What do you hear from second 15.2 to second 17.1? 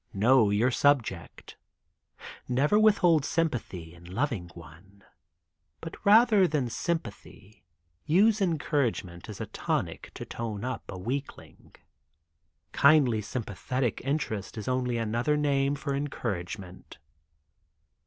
name for encouragement.